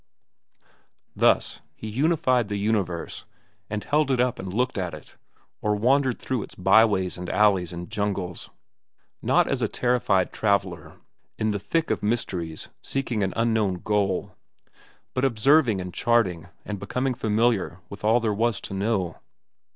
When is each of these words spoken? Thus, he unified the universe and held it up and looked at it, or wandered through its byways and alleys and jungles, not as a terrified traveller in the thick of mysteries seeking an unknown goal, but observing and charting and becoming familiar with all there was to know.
Thus, 1.15 1.61
he 1.75 1.87
unified 1.87 2.47
the 2.47 2.57
universe 2.57 3.25
and 3.69 3.83
held 3.83 4.09
it 4.09 4.19
up 4.19 4.39
and 4.39 4.51
looked 4.51 4.79
at 4.79 4.95
it, 4.95 5.15
or 5.61 5.75
wandered 5.75 6.17
through 6.17 6.41
its 6.41 6.55
byways 6.55 7.19
and 7.19 7.29
alleys 7.29 7.71
and 7.71 7.87
jungles, 7.87 8.49
not 9.21 9.47
as 9.47 9.61
a 9.61 9.67
terrified 9.67 10.33
traveller 10.33 10.97
in 11.37 11.49
the 11.51 11.59
thick 11.59 11.91
of 11.91 12.01
mysteries 12.01 12.69
seeking 12.81 13.21
an 13.21 13.31
unknown 13.35 13.75
goal, 13.75 14.35
but 15.13 15.23
observing 15.23 15.79
and 15.79 15.93
charting 15.93 16.47
and 16.65 16.79
becoming 16.79 17.13
familiar 17.13 17.79
with 17.87 18.03
all 18.03 18.19
there 18.19 18.33
was 18.33 18.59
to 18.61 18.73
know. 18.73 19.17